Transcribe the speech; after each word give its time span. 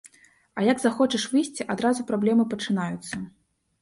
А 0.61 0.63
як 0.69 0.77
захочаш 0.83 1.27
выйсці, 1.33 1.67
адразу 1.75 2.07
праблемы 2.11 2.43
пачынаюцца. 2.55 3.15